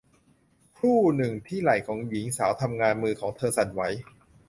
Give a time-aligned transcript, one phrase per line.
[0.75, 3.81] ครู่หนึ่งที่ไหล่ของหญิงสาวทำงานมือของเธอสั่นไหว